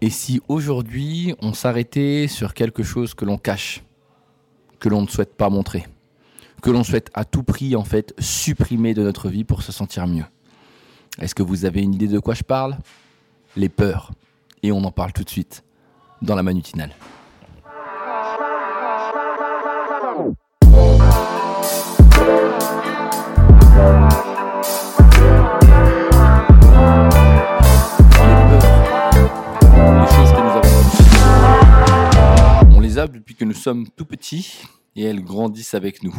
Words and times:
Et 0.00 0.10
si 0.10 0.40
aujourd'hui 0.48 1.34
on 1.40 1.52
s'arrêtait 1.52 2.26
sur 2.28 2.54
quelque 2.54 2.82
chose 2.82 3.14
que 3.14 3.24
l'on 3.24 3.36
cache, 3.36 3.82
que 4.78 4.88
l'on 4.88 5.02
ne 5.02 5.08
souhaite 5.08 5.36
pas 5.36 5.50
montrer, 5.50 5.86
que 6.62 6.70
l'on 6.70 6.84
souhaite 6.84 7.10
à 7.14 7.24
tout 7.24 7.42
prix 7.42 7.74
en 7.74 7.84
fait 7.84 8.14
supprimer 8.18 8.94
de 8.94 9.02
notre 9.02 9.28
vie 9.28 9.44
pour 9.44 9.62
se 9.62 9.72
sentir 9.72 10.06
mieux? 10.06 10.24
Est-ce 11.20 11.34
que 11.34 11.42
vous 11.42 11.64
avez 11.64 11.82
une 11.82 11.94
idée 11.94 12.06
de 12.06 12.20
quoi 12.20 12.34
je 12.34 12.44
parle? 12.44 12.78
Les 13.56 13.68
peurs. 13.68 14.12
Et 14.62 14.70
on 14.70 14.84
en 14.84 14.92
parle 14.92 15.12
tout 15.12 15.24
de 15.24 15.30
suite 15.30 15.64
dans 16.22 16.36
la 16.36 16.44
manutinale. 16.44 16.94
Sommes 33.58 33.88
tout 33.90 34.06
petits 34.06 34.62
et 34.96 35.02
elles 35.02 35.22
grandissent 35.22 35.74
avec 35.74 36.02
nous. 36.02 36.16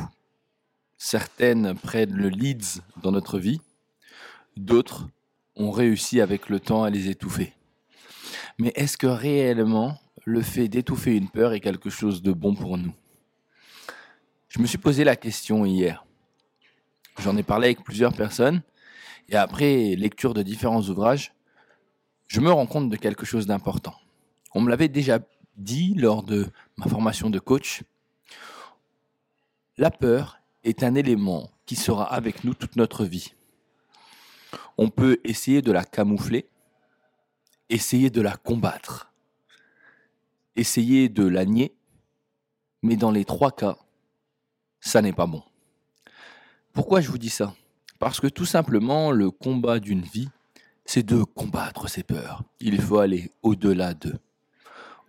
Certaines 0.98 1.73
prennent 1.75 2.13
le 2.13 2.29
leads 2.29 2.81
dans 3.02 3.12
notre 3.12 3.39
vie, 3.39 3.62
d'autres 4.57 5.07
ont 5.55 5.71
réussi 5.71 6.21
avec 6.21 6.49
le 6.49 6.59
temps 6.59 6.84
à 6.84 6.89
les 6.89 7.09
étouffer. 7.09 7.53
Mais 8.57 8.71
est-ce 8.75 8.98
que 8.98 9.07
réellement 9.07 9.98
le 10.25 10.41
fait 10.41 10.67
d'étouffer 10.67 11.15
une 11.15 11.29
peur 11.29 11.53
est 11.53 11.62
quelque 11.62 11.89
chose 11.89 12.21
de 12.21 12.34
bon 12.34 12.53
pour 12.53 12.77
nous? 12.77 12.93
Je 14.49 14.59
me 14.59 14.67
suis 14.67 14.77
posé 14.77 15.03
la 15.03 15.15
question 15.15 15.65
hier. 15.65 16.05
J'en 17.20 17.37
ai 17.37 17.43
parlé 17.43 17.67
avec 17.67 17.84
plusieurs 17.84 18.13
personnes 18.13 18.62
et 19.29 19.35
après 19.35 19.95
lecture 19.95 20.34
de 20.34 20.41
différents 20.41 20.81
ouvrages, 20.81 21.34
je 22.27 22.41
me 22.41 22.51
rends 22.51 22.67
compte 22.67 22.90
de 22.90 22.98
quelque 22.98 23.26
chose 23.26 23.48
d'important. 23.48 23.95
On 24.53 24.62
me 24.62 24.70
l'avait 24.70 24.90
déjà 24.90 25.20
dit 25.59 25.94
lors 25.94 26.23
de 26.23 26.48
ma 26.77 26.88
formation 26.88 27.29
de 27.29 27.40
coach, 27.40 27.84
la 29.77 29.91
peur 29.91 30.40
est 30.63 30.84
un 30.84 30.96
élément 30.96 31.51
qui 31.66 31.76
sera 31.76 32.12
avec 32.12 32.43
nous 32.43 32.54
toute 32.54 32.76
notre 32.76 33.05
vie. 33.05 33.34
On 34.77 34.90
peut 34.90 35.20
essayer 35.24 35.62
de 35.62 35.71
la 35.71 35.84
camoufler, 35.84 36.48
essayer 37.70 38.10
de 38.10 38.21
la 38.21 38.35
combattre, 38.35 39.12
essayer 40.55 41.10
de 41.10 41.27
la 41.27 41.46
nier, 41.46 41.76
mais 42.82 42.96
dans 42.96 43.12
les 43.12 43.26
trois 43.26 43.51
cas, 43.51 43.77
ça 44.79 45.01
n'est 45.01 45.13
pas 45.13 45.27
bon. 45.27 45.44
Pourquoi 46.73 47.01
je 47.01 47.10
vous 47.10 47.18
dis 47.18 47.29
ça? 47.29 47.54
Parce 47.99 48.21
que 48.21 48.27
tout 48.27 48.46
simplement, 48.46 49.12
le 49.12 49.29
combat 49.29 49.79
d'une 49.79 50.01
vie, 50.01 50.29
c'est 50.85 51.04
de 51.04 51.23
combattre 51.23 51.90
ses 51.90 52.04
peurs. 52.04 52.44
Il 52.60 52.82
faut 52.82 52.99
aller 52.99 53.32
au-delà 53.44 53.94
d'eux 53.94 54.18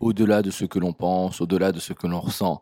au-delà 0.00 0.42
de 0.42 0.50
ce 0.50 0.64
que 0.64 0.78
l'on 0.78 0.92
pense, 0.92 1.40
au-delà 1.40 1.72
de 1.72 1.78
ce 1.78 1.92
que 1.92 2.06
l'on 2.06 2.20
ressent, 2.20 2.60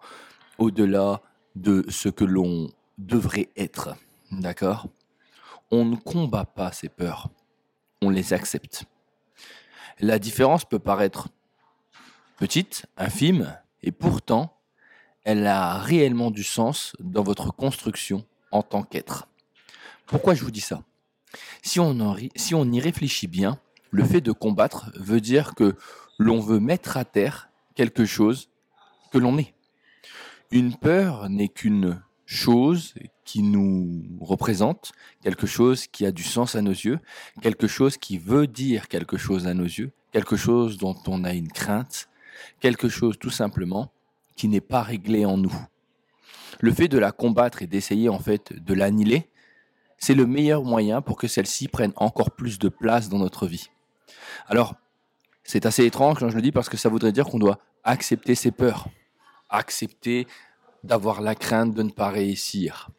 au-delà 0.58 1.22
de 1.54 1.84
ce 1.88 2.08
que 2.08 2.24
l'on 2.24 2.70
devrait 2.98 3.48
être. 3.56 3.96
D'accord? 4.30 4.88
On 5.70 5.84
ne 5.84 5.96
combat 5.96 6.44
pas 6.44 6.72
ces 6.72 6.88
peurs, 6.88 7.30
on 8.02 8.10
les 8.10 8.32
accepte. 8.32 8.84
La 10.00 10.18
différence 10.18 10.64
peut 10.64 10.78
paraître 10.78 11.28
petite, 12.36 12.86
infime, 12.96 13.56
et 13.82 13.92
pourtant, 13.92 14.58
elle 15.24 15.46
a 15.46 15.78
réellement 15.78 16.30
du 16.30 16.44
sens 16.44 16.94
dans 17.00 17.22
votre 17.22 17.54
construction 17.54 18.24
en 18.50 18.62
tant 18.62 18.82
qu'être. 18.82 19.28
Pourquoi 20.06 20.34
je 20.34 20.42
vous 20.42 20.50
dis 20.50 20.60
ça? 20.60 20.82
Si 21.62 21.80
on, 21.80 22.72
y 22.72 22.80
réfléchit 22.80 23.26
bien, 23.26 23.60
le 23.90 24.04
fait 24.04 24.20
de 24.20 24.32
combattre 24.32 24.90
veut 24.94 25.20
dire 25.20 25.54
que 25.54 25.76
l'on 26.18 26.40
veut 26.40 26.60
mettre 26.60 26.96
à 26.96 27.04
terre 27.04 27.50
quelque 27.74 28.04
chose 28.04 28.50
que 29.12 29.18
l'on 29.18 29.38
est. 29.38 29.54
Une 30.50 30.76
peur 30.76 31.28
n'est 31.28 31.48
qu'une 31.48 32.02
chose 32.26 32.94
qui 33.24 33.42
nous 33.42 34.02
représente, 34.20 34.92
quelque 35.22 35.46
chose 35.46 35.86
qui 35.86 36.04
a 36.04 36.12
du 36.12 36.22
sens 36.22 36.56
à 36.56 36.62
nos 36.62 36.72
yeux, 36.72 36.98
quelque 37.40 37.66
chose 37.66 37.96
qui 37.96 38.18
veut 38.18 38.46
dire 38.46 38.88
quelque 38.88 39.16
chose 39.16 39.46
à 39.46 39.54
nos 39.54 39.64
yeux, 39.64 39.92
quelque 40.12 40.36
chose 40.36 40.78
dont 40.78 40.96
on 41.06 41.24
a 41.24 41.32
une 41.32 41.50
crainte, 41.50 42.08
quelque 42.60 42.88
chose 42.88 43.18
tout 43.18 43.30
simplement 43.30 43.92
qui 44.36 44.48
n'est 44.48 44.60
pas 44.60 44.82
réglé 44.82 45.24
en 45.24 45.36
nous. 45.36 45.54
Le 46.60 46.72
fait 46.72 46.88
de 46.88 46.98
la 46.98 47.12
combattre 47.12 47.62
et 47.62 47.66
d'essayer 47.66 48.08
en 48.08 48.18
fait 48.18 48.52
de 48.52 48.74
l'annihiler, 48.74 49.28
c'est 49.98 50.14
le 50.14 50.26
meilleur 50.26 50.62
moyen 50.64 51.02
pour 51.02 51.16
que 51.16 51.28
celle-ci 51.28 51.68
prenne 51.68 51.92
encore 51.96 52.30
plus 52.30 52.58
de 52.58 52.68
place 52.68 53.08
dans 53.08 53.18
notre 53.18 53.46
vie. 53.46 53.70
Alors, 54.46 54.74
c'est 55.48 55.64
assez 55.64 55.86
étrange 55.86 56.18
quand 56.18 56.28
je 56.28 56.36
le 56.36 56.42
dis 56.42 56.52
parce 56.52 56.68
que 56.68 56.76
ça 56.76 56.90
voudrait 56.90 57.10
dire 57.10 57.24
qu'on 57.24 57.38
doit 57.38 57.58
accepter 57.82 58.34
ses 58.34 58.50
peurs, 58.50 58.88
accepter 59.48 60.26
d'avoir 60.84 61.22
la 61.22 61.34
crainte 61.34 61.72
de 61.72 61.82
ne 61.82 61.90
pas 61.90 62.10
réussir, 62.10 62.90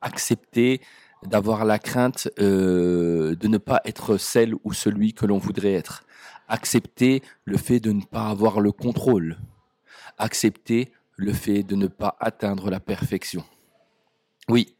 accepter 0.00 0.80
d'avoir 1.24 1.64
la 1.64 1.80
crainte 1.80 2.28
euh, 2.38 3.34
de 3.34 3.48
ne 3.48 3.58
pas 3.58 3.80
être 3.84 4.18
celle 4.18 4.54
ou 4.62 4.72
celui 4.72 5.14
que 5.14 5.26
l'on 5.26 5.38
voudrait 5.38 5.72
être, 5.72 6.04
accepter 6.46 7.24
le 7.44 7.56
fait 7.56 7.80
de 7.80 7.90
ne 7.90 8.04
pas 8.04 8.28
avoir 8.28 8.60
le 8.60 8.70
contrôle, 8.70 9.38
accepter 10.16 10.92
le 11.16 11.32
fait 11.32 11.64
de 11.64 11.74
ne 11.74 11.88
pas 11.88 12.16
atteindre 12.20 12.70
la 12.70 12.78
perfection. 12.78 13.42
Oui, 14.48 14.76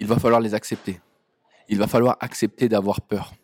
il 0.00 0.08
va 0.08 0.18
falloir 0.18 0.40
les 0.40 0.54
accepter. 0.54 1.00
Il 1.68 1.78
va 1.78 1.86
falloir 1.86 2.16
accepter 2.18 2.68
d'avoir 2.68 3.02
peur. 3.02 3.34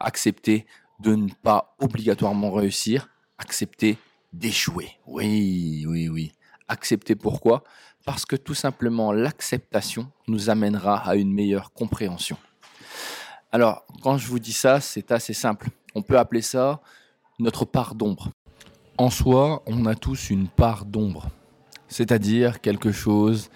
Accepter 0.00 0.66
de 1.02 1.14
ne 1.14 1.28
pas 1.42 1.74
obligatoirement 1.78 2.50
réussir, 2.52 3.08
accepter 3.38 3.98
d'échouer. 4.32 4.98
Oui, 5.06 5.84
oui, 5.88 6.08
oui. 6.08 6.32
Accepter 6.68 7.16
pourquoi? 7.16 7.64
Parce 8.04 8.24
que 8.24 8.36
tout 8.36 8.54
simplement 8.54 9.12
l'acceptation 9.12 10.10
nous 10.28 10.50
amènera 10.50 10.98
à 11.08 11.16
une 11.16 11.32
meilleure 11.32 11.72
compréhension. 11.72 12.36
Alors, 13.52 13.84
quand 14.02 14.16
je 14.16 14.28
vous 14.28 14.38
dis 14.38 14.52
ça, 14.52 14.80
c'est 14.80 15.10
assez 15.10 15.34
simple. 15.34 15.68
On 15.94 16.02
peut 16.02 16.18
appeler 16.18 16.42
ça 16.42 16.80
notre 17.38 17.64
part 17.64 17.94
d'ombre. 17.94 18.30
En 18.96 19.10
soi, 19.10 19.62
on 19.66 19.86
a 19.86 19.94
tous 19.94 20.30
une 20.30 20.46
part 20.46 20.84
d'ombre, 20.84 21.30
c'est-à-dire 21.88 22.60
quelque 22.60 22.92
chose 22.92 23.50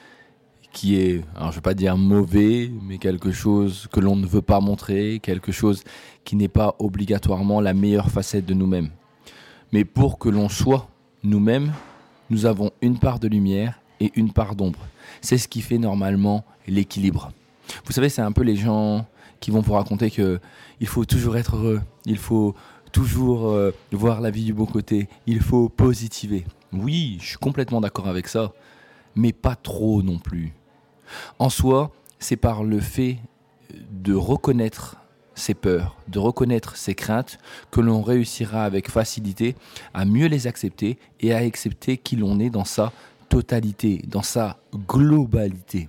qui 0.74 0.96
est, 0.96 1.24
alors 1.34 1.46
je 1.46 1.52
ne 1.52 1.54
vais 1.54 1.60
pas 1.62 1.74
dire 1.74 1.96
mauvais, 1.96 2.70
mais 2.82 2.98
quelque 2.98 3.32
chose 3.32 3.86
que 3.90 4.00
l'on 4.00 4.16
ne 4.16 4.26
veut 4.26 4.42
pas 4.42 4.60
montrer, 4.60 5.20
quelque 5.22 5.52
chose 5.52 5.84
qui 6.24 6.36
n'est 6.36 6.48
pas 6.48 6.74
obligatoirement 6.78 7.60
la 7.60 7.72
meilleure 7.72 8.10
facette 8.10 8.44
de 8.44 8.52
nous-mêmes. 8.52 8.90
Mais 9.72 9.84
pour 9.84 10.18
que 10.18 10.28
l'on 10.28 10.48
soit 10.50 10.88
nous-mêmes, 11.22 11.72
nous 12.28 12.44
avons 12.44 12.70
une 12.82 12.98
part 12.98 13.20
de 13.20 13.28
lumière 13.28 13.80
et 14.00 14.12
une 14.16 14.32
part 14.32 14.56
d'ombre. 14.56 14.80
C'est 15.20 15.38
ce 15.38 15.48
qui 15.48 15.62
fait 15.62 15.78
normalement 15.78 16.44
l'équilibre. 16.66 17.30
Vous 17.86 17.92
savez, 17.92 18.08
c'est 18.08 18.22
un 18.22 18.32
peu 18.32 18.42
les 18.42 18.56
gens 18.56 19.06
qui 19.40 19.50
vont 19.50 19.60
vous 19.60 19.74
raconter 19.74 20.10
que 20.10 20.40
il 20.80 20.86
faut 20.86 21.04
toujours 21.04 21.36
être 21.36 21.56
heureux, 21.56 21.80
il 22.04 22.18
faut 22.18 22.54
toujours 22.92 23.48
euh, 23.48 23.70
voir 23.92 24.20
la 24.20 24.30
vie 24.30 24.44
du 24.44 24.52
bon 24.52 24.66
côté, 24.66 25.08
il 25.26 25.40
faut 25.40 25.68
positiver. 25.68 26.44
Oui, 26.72 27.18
je 27.20 27.28
suis 27.28 27.38
complètement 27.38 27.80
d'accord 27.80 28.08
avec 28.08 28.26
ça, 28.26 28.52
mais 29.14 29.32
pas 29.32 29.54
trop 29.54 30.02
non 30.02 30.18
plus. 30.18 30.52
En 31.38 31.50
soi, 31.50 31.92
c'est 32.18 32.36
par 32.36 32.64
le 32.64 32.80
fait 32.80 33.18
de 33.90 34.14
reconnaître 34.14 34.96
ses 35.34 35.54
peurs, 35.54 35.96
de 36.08 36.18
reconnaître 36.18 36.76
ses 36.76 36.94
craintes, 36.94 37.38
que 37.70 37.80
l'on 37.80 38.02
réussira 38.02 38.64
avec 38.64 38.90
facilité 38.90 39.56
à 39.92 40.04
mieux 40.04 40.26
les 40.26 40.46
accepter 40.46 40.98
et 41.20 41.34
à 41.34 41.38
accepter 41.38 41.96
qui 41.96 42.16
l'on 42.16 42.38
est 42.38 42.50
dans 42.50 42.64
sa 42.64 42.92
totalité, 43.28 44.02
dans 44.06 44.22
sa 44.22 44.58
globalité. 44.88 45.88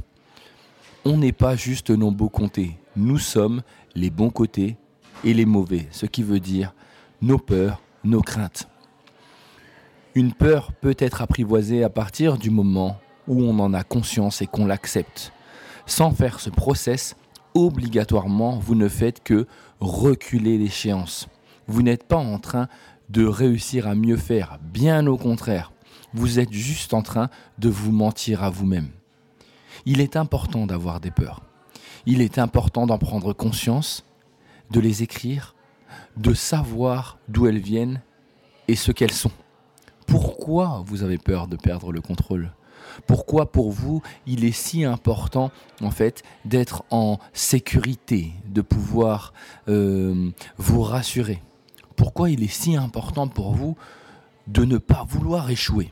On 1.03 1.17
n'est 1.17 1.31
pas 1.31 1.55
juste 1.55 1.91
nos 1.91 2.11
beaux 2.11 2.29
côtés, 2.29 2.77
nous 2.95 3.19
sommes 3.19 3.61
les 3.93 4.09
bons 4.09 4.31
côtés 4.31 4.77
et 5.23 5.33
les 5.33 5.45
mauvais, 5.45 5.87
ce 5.91 6.05
qui 6.05 6.23
veut 6.23 6.39
dire 6.39 6.73
nos 7.21 7.37
peurs, 7.37 7.81
nos 8.03 8.21
craintes. 8.21 8.67
Une 10.15 10.33
peur 10.33 10.71
peut 10.71 10.95
être 10.97 11.21
apprivoisée 11.21 11.83
à 11.83 11.89
partir 11.89 12.37
du 12.37 12.49
moment 12.49 12.97
où 13.27 13.41
on 13.43 13.59
en 13.59 13.73
a 13.73 13.83
conscience 13.83 14.41
et 14.41 14.47
qu'on 14.47 14.65
l'accepte. 14.65 15.31
Sans 15.85 16.11
faire 16.11 16.39
ce 16.39 16.49
process, 16.49 17.15
obligatoirement, 17.53 18.57
vous 18.57 18.75
ne 18.75 18.87
faites 18.87 19.23
que 19.23 19.47
reculer 19.79 20.57
l'échéance. 20.57 21.27
Vous 21.67 21.81
n'êtes 21.81 22.03
pas 22.03 22.17
en 22.17 22.39
train 22.39 22.67
de 23.09 23.25
réussir 23.25 23.87
à 23.87 23.95
mieux 23.95 24.17
faire, 24.17 24.59
bien 24.61 25.05
au 25.07 25.17
contraire. 25.17 25.71
Vous 26.13 26.39
êtes 26.39 26.51
juste 26.51 26.93
en 26.93 27.01
train 27.01 27.29
de 27.59 27.69
vous 27.69 27.91
mentir 27.91 28.43
à 28.43 28.49
vous-même. 28.49 28.89
Il 29.85 30.01
est 30.01 30.15
important 30.15 30.65
d'avoir 30.65 30.99
des 30.99 31.11
peurs. 31.11 31.41
Il 32.05 32.21
est 32.21 32.39
important 32.39 32.85
d'en 32.85 32.97
prendre 32.97 33.33
conscience, 33.33 34.05
de 34.71 34.79
les 34.79 35.03
écrire, 35.03 35.55
de 36.17 36.33
savoir 36.33 37.17
d'où 37.27 37.47
elles 37.47 37.59
viennent 37.59 38.01
et 38.67 38.75
ce 38.75 38.91
qu'elles 38.91 39.11
sont. 39.11 39.31
Pourquoi 40.07 40.83
vous 40.85 41.03
avez 41.03 41.17
peur 41.17 41.47
de 41.47 41.55
perdre 41.55 41.91
le 41.91 42.01
contrôle? 42.01 42.51
Pourquoi 43.07 43.51
pour 43.51 43.71
vous 43.71 44.01
il 44.25 44.43
est 44.45 44.51
si 44.51 44.83
important 44.83 45.51
en 45.81 45.91
fait 45.91 46.23
d'être 46.45 46.83
en 46.89 47.19
sécurité, 47.33 48.31
de 48.47 48.61
pouvoir 48.61 49.33
euh, 49.67 50.29
vous 50.57 50.81
rassurer? 50.81 51.41
Pourquoi 51.95 52.29
il 52.29 52.43
est 52.43 52.47
si 52.47 52.75
important 52.75 53.27
pour 53.27 53.53
vous 53.53 53.75
de 54.47 54.65
ne 54.65 54.77
pas 54.77 55.05
vouloir 55.07 55.49
échouer? 55.49 55.91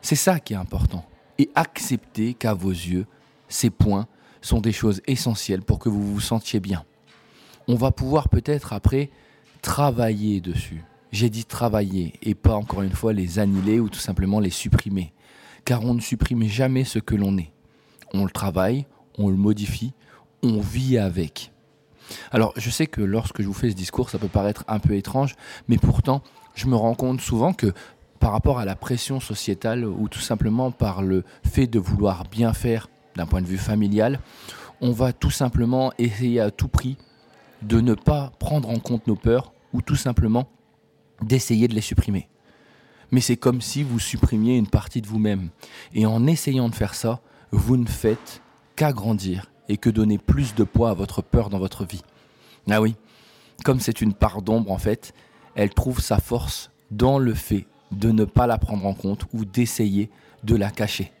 C'est 0.00 0.16
ça 0.16 0.40
qui 0.40 0.52
est 0.52 0.56
important. 0.56 1.04
Et 1.38 1.50
accepter 1.54 2.34
qu'à 2.34 2.54
vos 2.54 2.70
yeux, 2.70 3.06
ces 3.48 3.70
points 3.70 4.06
sont 4.40 4.60
des 4.60 4.72
choses 4.72 5.00
essentielles 5.06 5.62
pour 5.62 5.78
que 5.78 5.88
vous 5.88 6.12
vous 6.12 6.20
sentiez 6.20 6.60
bien. 6.60 6.84
On 7.68 7.76
va 7.76 7.92
pouvoir 7.92 8.28
peut-être 8.28 8.72
après 8.72 9.10
travailler 9.62 10.40
dessus. 10.40 10.84
J'ai 11.12 11.30
dit 11.30 11.44
travailler 11.44 12.14
et 12.22 12.34
pas 12.34 12.54
encore 12.54 12.82
une 12.82 12.92
fois 12.92 13.12
les 13.12 13.38
annihiler 13.38 13.78
ou 13.80 13.88
tout 13.88 14.00
simplement 14.00 14.40
les 14.40 14.50
supprimer. 14.50 15.12
Car 15.64 15.84
on 15.84 15.94
ne 15.94 16.00
supprime 16.00 16.44
jamais 16.44 16.84
ce 16.84 16.98
que 16.98 17.14
l'on 17.14 17.38
est. 17.38 17.52
On 18.12 18.24
le 18.24 18.30
travaille, 18.30 18.86
on 19.18 19.28
le 19.28 19.36
modifie, 19.36 19.92
on 20.42 20.60
vit 20.60 20.98
avec. 20.98 21.52
Alors 22.30 22.52
je 22.56 22.70
sais 22.70 22.86
que 22.86 23.00
lorsque 23.00 23.42
je 23.42 23.46
vous 23.46 23.52
fais 23.52 23.70
ce 23.70 23.76
discours, 23.76 24.10
ça 24.10 24.18
peut 24.18 24.28
paraître 24.28 24.64
un 24.68 24.78
peu 24.78 24.94
étrange, 24.94 25.34
mais 25.68 25.78
pourtant 25.78 26.22
je 26.54 26.66
me 26.66 26.76
rends 26.76 26.94
compte 26.94 27.20
souvent 27.20 27.52
que 27.52 27.72
par 28.18 28.32
rapport 28.32 28.58
à 28.58 28.64
la 28.64 28.76
pression 28.76 29.20
sociétale 29.20 29.84
ou 29.84 30.08
tout 30.08 30.20
simplement 30.20 30.70
par 30.70 31.02
le 31.02 31.24
fait 31.44 31.66
de 31.66 31.78
vouloir 31.78 32.24
bien 32.24 32.52
faire 32.52 32.88
d'un 33.16 33.26
point 33.26 33.42
de 33.42 33.46
vue 33.46 33.58
familial, 33.58 34.20
on 34.80 34.92
va 34.92 35.12
tout 35.12 35.30
simplement 35.30 35.92
essayer 35.98 36.40
à 36.40 36.50
tout 36.50 36.68
prix 36.68 36.96
de 37.62 37.80
ne 37.80 37.94
pas 37.94 38.32
prendre 38.38 38.68
en 38.68 38.78
compte 38.78 39.06
nos 39.06 39.16
peurs 39.16 39.52
ou 39.72 39.82
tout 39.82 39.96
simplement 39.96 40.48
d'essayer 41.22 41.68
de 41.68 41.74
les 41.74 41.80
supprimer. 41.80 42.28
Mais 43.12 43.20
c'est 43.20 43.36
comme 43.36 43.60
si 43.60 43.84
vous 43.84 44.00
supprimiez 44.00 44.56
une 44.56 44.66
partie 44.66 45.02
de 45.02 45.06
vous-même. 45.06 45.50
Et 45.94 46.06
en 46.06 46.26
essayant 46.26 46.68
de 46.68 46.74
faire 46.74 46.94
ça, 46.94 47.20
vous 47.52 47.76
ne 47.76 47.86
faites 47.86 48.42
qu'agrandir 48.74 49.50
et 49.68 49.76
que 49.76 49.90
donner 49.90 50.18
plus 50.18 50.54
de 50.54 50.64
poids 50.64 50.90
à 50.90 50.94
votre 50.94 51.22
peur 51.22 51.50
dans 51.50 51.58
votre 51.58 51.84
vie. 51.84 52.02
Ah 52.70 52.80
oui, 52.80 52.96
comme 53.64 53.80
c'est 53.80 54.00
une 54.00 54.14
part 54.14 54.42
d'ombre 54.42 54.72
en 54.72 54.78
fait, 54.78 55.12
elle 55.54 55.70
trouve 55.70 56.00
sa 56.00 56.18
force 56.18 56.70
dans 56.90 57.18
le 57.18 57.34
fait 57.34 57.66
de 57.90 58.10
ne 58.10 58.24
pas 58.24 58.46
la 58.46 58.58
prendre 58.58 58.86
en 58.86 58.94
compte 58.94 59.26
ou 59.32 59.44
d'essayer 59.44 60.10
de 60.42 60.56
la 60.56 60.70
cacher. 60.70 61.12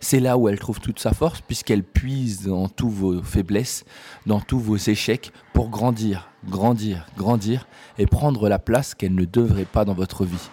C'est 0.00 0.20
là 0.20 0.36
où 0.36 0.48
elle 0.48 0.58
trouve 0.58 0.80
toute 0.80 0.98
sa 0.98 1.12
force 1.12 1.40
puisqu'elle 1.40 1.82
puise 1.82 2.46
dans 2.46 2.68
tous 2.68 2.90
vos 2.90 3.22
faiblesses, 3.22 3.84
dans 4.26 4.40
tous 4.40 4.58
vos 4.58 4.76
échecs 4.76 5.32
pour 5.52 5.68
grandir, 5.68 6.30
grandir, 6.48 7.06
grandir 7.16 7.66
et 7.98 8.06
prendre 8.06 8.48
la 8.48 8.58
place 8.58 8.94
qu'elle 8.94 9.14
ne 9.14 9.24
devrait 9.24 9.64
pas 9.64 9.84
dans 9.84 9.94
votre 9.94 10.24
vie. 10.24 10.50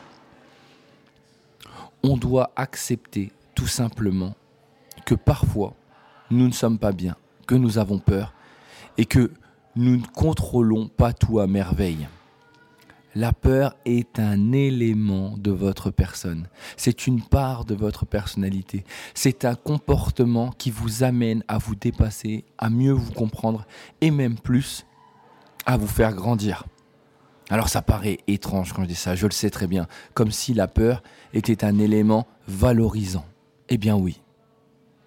On 2.03 2.17
doit 2.17 2.51
accepter 2.55 3.31
tout 3.55 3.67
simplement 3.67 4.35
que 5.05 5.15
parfois 5.15 5.75
nous 6.29 6.47
ne 6.47 6.53
sommes 6.53 6.79
pas 6.79 6.91
bien, 6.91 7.15
que 7.47 7.55
nous 7.55 7.77
avons 7.77 7.99
peur 7.99 8.33
et 8.97 9.05
que 9.05 9.31
nous 9.75 9.97
ne 9.97 10.05
contrôlons 10.05 10.87
pas 10.87 11.13
tout 11.13 11.39
à 11.39 11.47
merveille. 11.47 12.07
La 13.13 13.33
peur 13.33 13.75
est 13.83 14.19
un 14.19 14.53
élément 14.53 15.35
de 15.37 15.51
votre 15.51 15.91
personne. 15.91 16.47
C'est 16.77 17.07
une 17.07 17.21
part 17.21 17.65
de 17.65 17.75
votre 17.75 18.05
personnalité. 18.05 18.85
C'est 19.13 19.43
un 19.43 19.55
comportement 19.55 20.51
qui 20.57 20.71
vous 20.71 21.03
amène 21.03 21.43
à 21.49 21.57
vous 21.57 21.75
dépasser, 21.75 22.45
à 22.57 22.69
mieux 22.69 22.93
vous 22.93 23.11
comprendre 23.11 23.65
et 23.99 24.11
même 24.11 24.39
plus 24.39 24.85
à 25.65 25.75
vous 25.75 25.87
faire 25.87 26.13
grandir. 26.13 26.63
Alors 27.51 27.67
ça 27.67 27.81
paraît 27.81 28.19
étrange 28.27 28.71
quand 28.71 28.83
je 28.83 28.87
dis 28.87 28.95
ça, 28.95 29.13
je 29.13 29.27
le 29.27 29.33
sais 29.33 29.49
très 29.49 29.67
bien, 29.67 29.87
comme 30.13 30.31
si 30.31 30.53
la 30.53 30.69
peur 30.69 31.03
était 31.33 31.65
un 31.65 31.79
élément 31.79 32.25
valorisant. 32.47 33.25
Eh 33.67 33.77
bien 33.77 33.97
oui, 33.97 34.21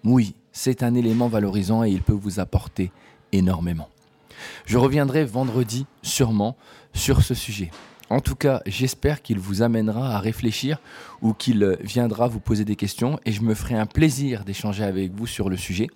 oui, 0.03 0.35
c'est 0.51 0.83
un 0.83 0.93
élément 0.93 1.27
valorisant 1.27 1.83
et 1.83 1.89
il 1.89 2.03
peut 2.03 2.13
vous 2.13 2.39
apporter 2.39 2.91
énormément. 3.31 3.89
Je 4.67 4.77
reviendrai 4.77 5.25
vendredi 5.25 5.87
sûrement 6.03 6.55
sur 6.93 7.23
ce 7.23 7.33
sujet. 7.33 7.71
En 8.09 8.19
tout 8.19 8.35
cas, 8.35 8.61
j'espère 8.67 9.23
qu'il 9.23 9.39
vous 9.39 9.63
amènera 9.63 10.15
à 10.15 10.19
réfléchir 10.19 10.77
ou 11.23 11.33
qu'il 11.33 11.77
viendra 11.81 12.27
vous 12.27 12.39
poser 12.39 12.63
des 12.63 12.75
questions 12.75 13.19
et 13.25 13.31
je 13.31 13.41
me 13.41 13.55
ferai 13.55 13.73
un 13.73 13.87
plaisir 13.87 14.45
d'échanger 14.45 14.83
avec 14.83 15.11
vous 15.11 15.25
sur 15.25 15.49
le 15.49 15.57
sujet. 15.57 15.87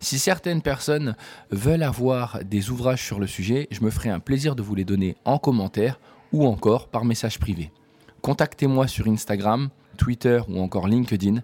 Si 0.00 0.18
certaines 0.18 0.60
personnes 0.60 1.14
veulent 1.50 1.84
avoir 1.84 2.40
des 2.44 2.70
ouvrages 2.70 3.04
sur 3.04 3.20
le 3.20 3.28
sujet, 3.28 3.68
je 3.70 3.80
me 3.82 3.90
ferai 3.90 4.08
un 4.08 4.18
plaisir 4.18 4.56
de 4.56 4.62
vous 4.62 4.74
les 4.74 4.84
donner 4.84 5.16
en 5.24 5.38
commentaire 5.38 6.00
ou 6.32 6.46
encore 6.46 6.88
par 6.88 7.04
message 7.04 7.38
privé. 7.38 7.70
Contactez-moi 8.22 8.88
sur 8.88 9.06
Instagram, 9.06 9.68
Twitter 9.96 10.40
ou 10.48 10.60
encore 10.60 10.88
LinkedIn 10.88 11.42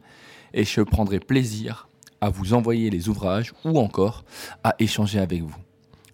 et 0.53 0.65
je 0.65 0.81
prendrai 0.81 1.21
plaisir 1.21 1.89
à 2.21 2.29
vous 2.29 2.55
envoyer 2.55 2.91
les 2.91 3.09
ouvrages 3.09 3.53
ou 3.65 3.79
encore 3.79 4.25
à 4.65 4.75
échanger 4.81 5.21
avec 5.21 5.43
vous. 5.43 5.57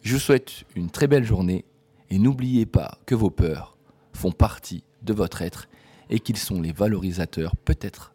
Je 0.02 0.12
vous 0.12 0.20
souhaite 0.20 0.64
une 0.76 0.90
très 0.90 1.06
belle 1.06 1.24
journée 1.24 1.64
et 2.10 2.18
n'oubliez 2.18 2.66
pas 2.66 2.98
que 3.06 3.14
vos 3.14 3.30
peurs 3.30 3.73
font 4.14 4.32
partie 4.32 4.84
de 5.02 5.12
votre 5.12 5.42
être 5.42 5.68
et 6.10 6.20
qu'ils 6.20 6.36
sont 6.36 6.60
les 6.60 6.72
valorisateurs 6.72 7.56
peut-être 7.56 8.12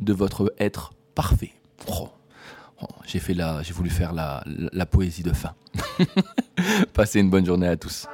de 0.00 0.12
votre 0.12 0.52
être 0.58 0.92
parfait. 1.14 1.52
Oh. 1.88 2.08
Oh, 2.82 2.86
j'ai 3.06 3.20
fait 3.20 3.32
la, 3.32 3.62
j'ai 3.62 3.72
voulu 3.72 3.88
faire 3.88 4.12
la, 4.12 4.44
poésie 4.86 5.22
de 5.22 5.32
fin. 5.32 5.54
Passez 6.92 7.20
une 7.20 7.30
bonne 7.30 7.46
journée 7.46 7.68
à 7.68 7.76
tous. 7.76 8.06